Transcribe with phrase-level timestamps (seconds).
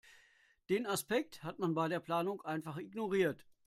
[0.69, 3.45] Den Aspekt hat man bei der Planung einfach ignoriert.